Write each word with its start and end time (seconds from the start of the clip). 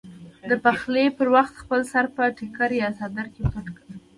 د 0.49 0.51
پخلي 0.63 1.05
پر 1.17 1.27
وخت 1.35 1.53
خپل 1.61 1.81
سر 1.91 2.05
په 2.15 2.23
ټیکري 2.37 2.77
یا 2.83 2.89
څادر 2.97 3.25
کې 3.33 3.43
پټ 3.51 3.65
کړئ. 3.77 3.95